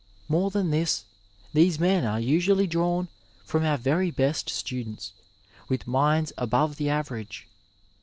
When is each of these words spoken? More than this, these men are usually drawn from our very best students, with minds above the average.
More 0.27 0.49
than 0.49 0.71
this, 0.71 1.05
these 1.53 1.79
men 1.79 2.05
are 2.05 2.19
usually 2.19 2.65
drawn 2.65 3.07
from 3.45 3.63
our 3.63 3.77
very 3.77 4.09
best 4.09 4.49
students, 4.49 5.13
with 5.69 5.85
minds 5.85 6.33
above 6.39 6.77
the 6.77 6.89
average. 6.89 7.45